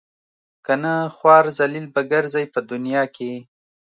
[0.65, 3.31] کنه خوار ذلیل به ګرځئ په دنیا کې.